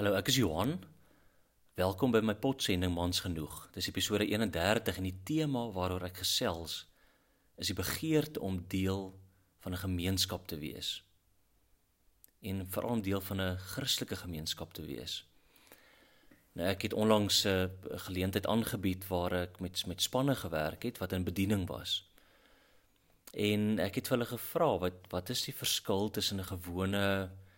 [0.00, 0.78] Hallo, ek is Johan.
[1.76, 3.66] Welkom by my potsending Mans genoeg.
[3.74, 6.86] Dis episode 31 en die tema waaroor ek gesels
[7.60, 9.10] is die begeerte om deel
[9.60, 11.02] van 'n gemeenskap te wees.
[12.40, 15.26] En veral om deel van 'n Christelike gemeenskap te wees.
[16.56, 17.68] Nou ek het onlangs 'n
[18.08, 22.08] geleentheid aangebied waar ek met met spanne gewerk het wat in bediening was.
[23.34, 27.49] En ek het vir hulle gevra wat wat is die verskil tussen 'n gewone uh,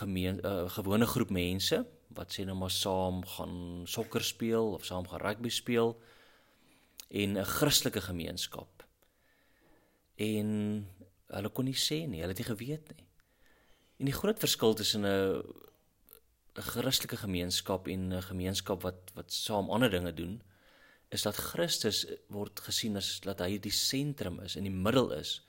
[0.00, 4.84] gemeen 'n uh, gewone groep mense wat sê nou maar saam gaan sokker speel of
[4.84, 6.00] saam gaan rugby speel
[7.08, 8.86] en 'n Christelike gemeenskap.
[10.16, 10.48] En
[11.26, 13.06] hulle kon nie sê nie, hulle het nie geweet nie.
[13.98, 15.42] En die groot verskil tussen 'n
[16.56, 20.42] 'n Christelike gemeenskap en 'n gemeenskap wat wat saam ander dinge doen,
[21.08, 25.46] is dat Christus word gesien as dat hy die sentrum is, in die middel is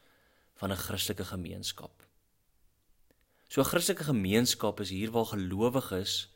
[0.55, 2.04] van 'n Christelike gemeenskap.
[3.47, 6.33] So Christelike gemeenskap is hier waar gelowiges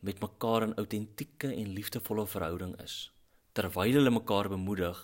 [0.00, 3.10] met mekaar in autentieke en liefdevolle verhouding is,
[3.52, 4.98] terwyl hulle mekaar bemoedig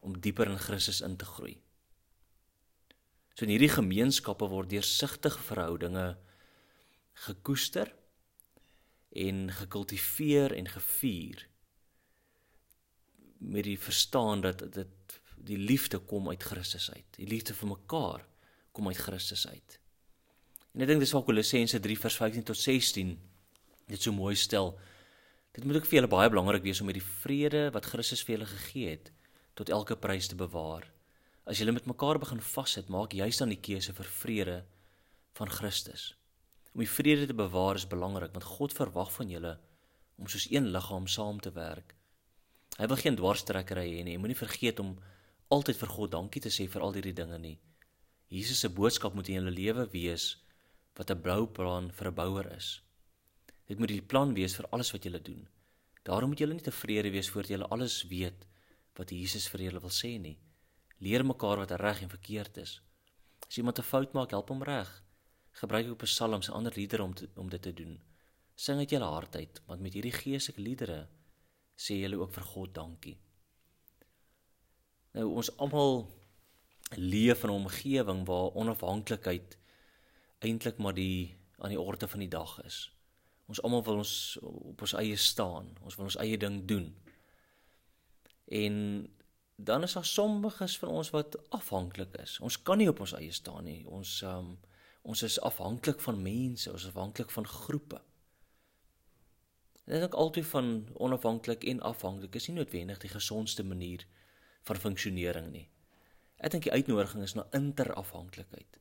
[0.00, 1.58] om dieper in Christus in te groei.
[3.34, 6.06] So in hierdie gemeenskappe word deursigtige verhoudinge
[7.26, 7.92] gekoester
[9.16, 11.46] en gekultiveer en gevier
[13.40, 17.16] met die verstaan dat dit die liefde kom uit Christus uit.
[17.16, 18.26] Die liefde vir mekaar
[18.76, 19.80] kom uit Christus uit.
[20.74, 23.12] En ek dink dis wat Kolossense 3 vers 15 tot 16
[23.90, 24.72] dit so mooi stel.
[25.56, 28.36] Dit moet ook vir julle baie belangrik wees om met die vrede wat Christus vir
[28.36, 29.10] julle gegee het
[29.58, 30.86] tot elke prys te bewaar.
[31.44, 34.58] As julle met mekaar begin vassit, maak juis dan die keuse vir vrede
[35.40, 36.12] van Christus.
[36.70, 39.56] Om die vrede te bewaar is belangrik want God verwag van julle
[40.20, 41.96] om soos een liggaam saam te werk
[42.80, 44.18] Hy wil geen dwarstrekkery hê nie.
[44.20, 44.94] Moenie vergeet om
[45.52, 47.58] altyd vir God dankie te sê vir al hierdie dinge nie.
[48.30, 50.36] Jesus se boodskap moet in jou lewe wees
[51.00, 52.82] wat 'n blou plan vir 'n bouer is.
[53.66, 55.48] Dit moet die plan wees vir alles wat jy doen.
[56.02, 58.46] Daarom moet jy nie tevrede wees voordat jy alles weet
[58.98, 60.38] wat Jesus vir julle wil sê nie.
[60.98, 62.82] Leer mekaar wat reg en verkeerd is.
[63.48, 65.02] As iemand 'n fout maak, help hom reg.
[65.52, 68.00] Gebruik ook psalms en ander liedere om te, om dit te doen.
[68.54, 71.08] Sing uit jou hart uit, want met hierdie geestelike liedere
[71.76, 73.18] sê julle ook vir God dankie.
[75.12, 76.20] Nou ons almal
[76.96, 79.59] leef in 'n omgewing waar onafhanklikheid
[80.40, 82.88] eintlik maar die aan die orde van die dag is.
[83.50, 85.72] Ons almal wil ons op ons eie staan.
[85.84, 86.86] Ons wil ons eie ding doen.
[88.50, 88.76] En
[89.56, 92.38] dan is daar sommiges van ons wat afhanklik is.
[92.40, 93.82] Ons kan nie op ons eie staan nie.
[93.86, 94.54] Ons um,
[95.02, 98.00] ons is afhanklik van mense, ons is afhanklik van groepe.
[99.84, 104.04] Dit is altyd van onafhanklik en afhanklik is nie noodwendig die gesondste manier
[104.68, 105.66] van funksionering nie.
[106.36, 108.78] Ek dink die uitnodiging is na interafhanklikheid.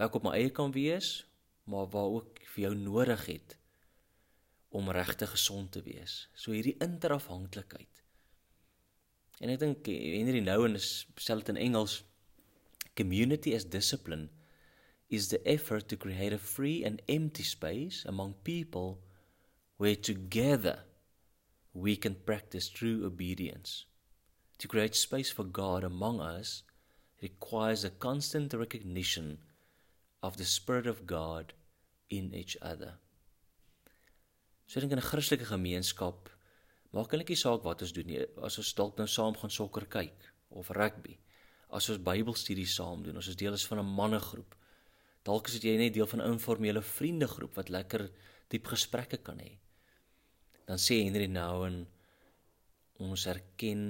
[0.00, 1.26] Waar ek op my eie kan wees,
[1.68, 3.58] maar waar ook vir jou nodig het
[4.72, 6.30] om regtig gesond te wees.
[6.32, 8.00] So hierdie interafhanklikheid.
[9.44, 11.98] En ek dink Henry Nouwen sê dit in Engels
[12.96, 14.30] community as discipline
[15.12, 19.02] is the effort to create a free and empty space among people
[19.76, 20.78] where together
[21.76, 23.84] we can practice true obedience.
[24.64, 26.62] To create space for God among us
[27.20, 29.36] requires a constant recognition
[30.22, 31.54] of the Spirit of God
[32.08, 32.98] in each other.
[34.66, 36.30] So dink in 'n Christelike gemeenskap
[36.92, 38.26] maak eintlik nie saak wat ons doen nie.
[38.42, 41.18] As ons dalk nou saam gaan sokker kyk of rugby,
[41.70, 44.54] as ons Bybelstudie saam doen, as ons deel is van 'n mannegroep.
[45.22, 48.10] Dalk is dit jy net deel van 'n informele vriendegroep wat lekker
[48.48, 49.58] diep gesprekke kan hê
[50.70, 51.80] dan sê Henry nou en
[53.02, 53.80] ons erken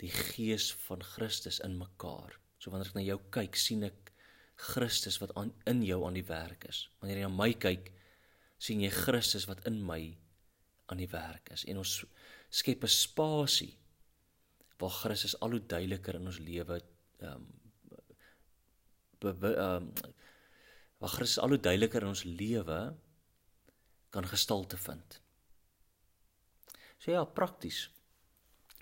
[0.00, 2.38] die gees van Christus in mekaar.
[2.56, 4.01] So wanneer ek na jou kyk, sien ek
[4.62, 6.84] Christus wat aan in jou aan die werk is.
[7.00, 7.88] Wanneer jy na my kyk,
[8.62, 10.00] sien jy Christus wat in my
[10.92, 11.64] aan die werk is.
[11.66, 11.94] En ons
[12.52, 13.72] skep 'n spasie
[14.78, 16.80] waar Christus al hoe duideliker in ons lewe
[17.22, 17.46] ehm um,
[19.22, 19.92] ehm um,
[20.98, 22.80] waar Christus al hoe duideliker in ons lewe
[24.10, 25.20] kan gestalte vind.
[26.98, 27.90] So ja, prakties.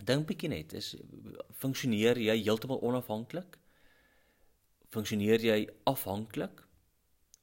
[0.04, 0.96] Dink bietjie net, is
[1.62, 3.56] funksioneer jy heeltemal onafhanklik?
[4.90, 6.64] Funksioneer jy afhanklik?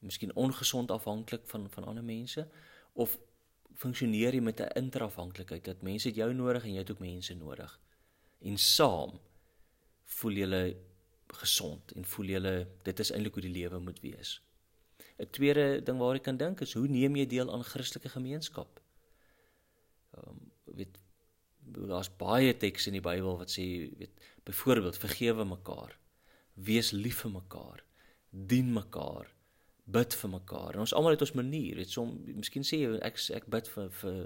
[0.03, 2.47] Miskien ongesond afhanklik van van ander mense
[2.93, 3.17] of
[3.77, 7.79] funksioneer jy met 'n interafhanklikheid dat mense jou nodig en jy het ook mense nodig?
[8.39, 9.19] En saam
[10.03, 10.77] voel jy
[11.27, 14.41] gesond en voel jy dit is eintlik hoe die lewe moet wees.
[15.17, 18.81] 'n Tweede ding waar ek kan dink is hoe neem jy deel aan Christelike gemeenskap?
[20.17, 20.99] Um, weet
[21.59, 23.65] daar's baie tekste in die Bybel wat sê
[23.97, 25.97] weet byvoorbeeld vergewe mekaar
[26.57, 27.83] wees lief vir mekaar
[28.29, 29.33] dien mekaar
[29.87, 30.73] bid vir mekaar.
[30.73, 33.91] En ons almal het ons manier, weet som miskien sê jy ek ek bid vir
[34.01, 34.17] vir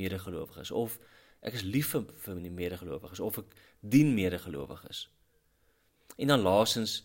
[0.00, 0.96] medegelowiges of
[1.44, 5.08] ek is lief vir vir my medegelowiges of ek dien medegelowiges.
[6.16, 7.02] En dan laasens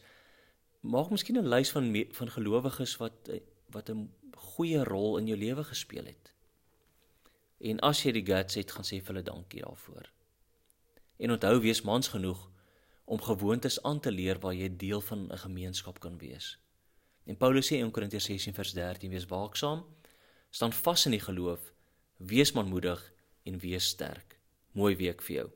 [0.80, 3.30] maak miskien 'n lys van van gelowiges wat
[3.76, 4.10] wat 'n
[4.56, 6.32] goeie rol in jou lewe gespeel het.
[7.60, 10.12] En as jy die guts het, gaan sê vir hulle dankie daarvoor.
[11.18, 12.50] En onthou wees mans genoeg
[13.06, 16.60] om gewoontes aan te leer waar jy deel van 'n gemeenskap kan wees.
[17.26, 19.86] En Paulus sê in Korintiërs 16 vers 13: Wees waaksaam,
[20.50, 21.74] staan vas in die geloof,
[22.18, 23.14] wees manmoedig
[23.44, 24.40] en wees sterk.
[24.72, 25.50] Mooi week vir jou.